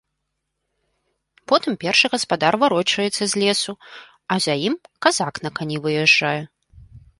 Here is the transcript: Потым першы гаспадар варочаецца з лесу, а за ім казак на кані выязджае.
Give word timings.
Потым 1.51 1.73
першы 1.83 2.05
гаспадар 2.13 2.53
варочаецца 2.63 3.23
з 3.35 3.43
лесу, 3.43 3.71
а 4.35 4.41
за 4.49 4.53
ім 4.71 4.75
казак 5.09 5.33
на 5.47 5.55
кані 5.61 5.77
выязджае. 5.87 6.37